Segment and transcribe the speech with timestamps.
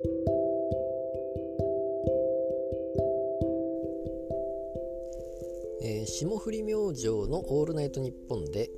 [0.00, 8.70] えー、霜降り明星の「オールナイトニッポンで」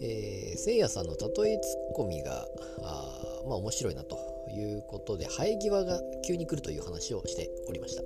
[0.00, 2.48] えー、せいやさんの例えツッコミが
[2.82, 4.16] あまあ面白いなと
[4.48, 8.02] いうことで生え際が急に来るという話をしておりました。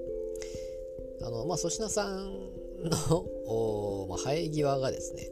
[1.26, 2.50] あのまあ粗品さん
[2.82, 5.30] のお、まあ、生え際がですね、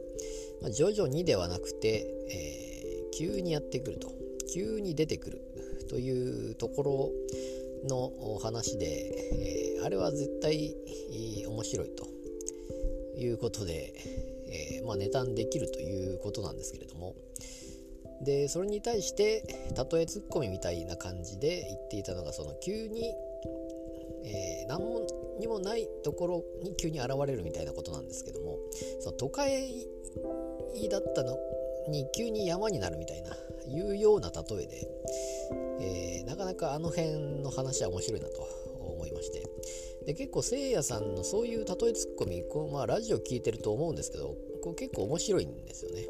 [0.61, 4.09] まあ、徐々にではなくて、えー、急にやってくると。
[4.53, 5.41] 急に出てくる。
[5.89, 7.11] というところ
[7.87, 10.75] の話で、えー、あれは絶対
[11.47, 12.07] 面白いと
[13.17, 13.93] いうことで、
[14.79, 17.15] えー、まあ、ネタにできるということなんですけれども。
[18.21, 19.43] でそれに対して
[19.91, 23.13] 例えツッコミみたいな感じで言っていたのがその急に、
[24.23, 25.05] えー、何も
[25.39, 28.57] にもないところに急に現れるみたいなことなんですけども
[29.01, 29.87] その都会
[30.89, 31.37] だったの
[31.89, 33.31] に急に山になるみたいな
[33.67, 34.87] いうような例えで、
[35.79, 38.41] えー、なかなかあの辺の話は面白いなと
[38.79, 39.43] 思いまして
[40.05, 46.05] で結構せいやさんのそういう例えツッコミこう、まあ、ラジオ聞いてると思うんですけどこ結構面白いんですよね。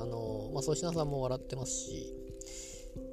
[0.00, 2.12] あのまあ、粗品さんも笑ってますし、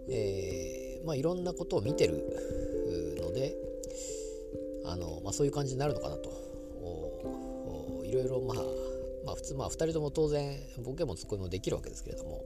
[0.09, 3.55] えーまあ、いろんなことを見てるので
[4.85, 6.43] あの、まあ、そういう感じになるのかなと
[8.05, 8.57] いろいろまあ
[9.25, 12.43] まあ普通まあ2人とも当然ボケもツッコミもできるわけですけれども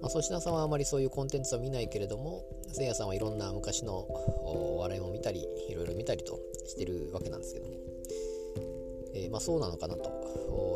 [0.00, 7.74] まあ、粗品さんはあまりそういうコンテンツは見ないけれどもせいやさんはいろんな昔のお笑いも見たりいろいろ見たりとしてるわけなんですけども、
[9.14, 10.10] えー、まあ、そうなのかなと。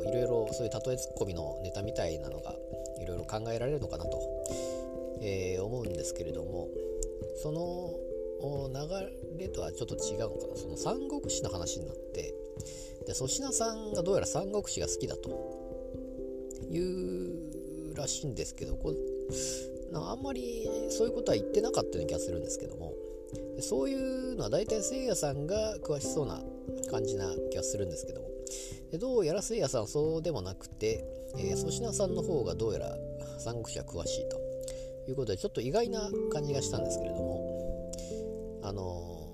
[0.07, 2.55] いろいろそういう例えツッコミのネタみたいなのが
[3.01, 4.21] いろいろ考えられるのかなと、
[5.23, 6.69] えー、思うんですけれども
[7.43, 7.95] その
[8.69, 10.57] 流れとはちょっと違うのかな。
[10.57, 12.35] その三国志の話になって
[13.07, 15.65] で粗品さんがどうやら三国志が好きだと。
[16.71, 16.79] い
[17.93, 18.95] うらしいんですけどこ
[19.95, 22.93] あんまりそういうことは言ってなかったような気がするんですけども
[23.61, 26.41] そういうのは大体せいやさんが詳しそうな
[26.91, 28.29] 感じな気がするんですけども
[28.99, 31.05] どうやらせいやさんはそうでもなくて
[31.57, 32.97] 粗品、さんの方がどうやら
[33.39, 34.39] 三国志は詳しいと
[35.09, 37.91] いうことでちょっと意外な感じがしたんですけれども
[38.63, 39.29] あの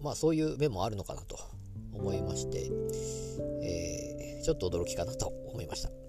[0.00, 1.38] ー、まあそういう面もあるのかなと
[1.92, 2.70] 思いまして、
[3.62, 5.99] えー、ちょっと驚きかなと思いました。